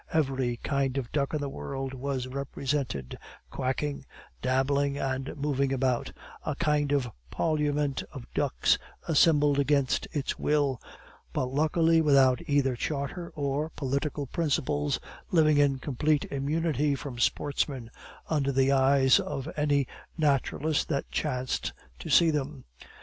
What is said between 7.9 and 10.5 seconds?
of ducks assembled against its